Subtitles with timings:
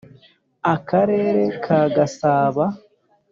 [0.73, 2.65] akarere ka gasaba